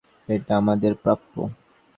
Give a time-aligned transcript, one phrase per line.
[0.29, 1.33] এটা আমাদের প্রাপ্য।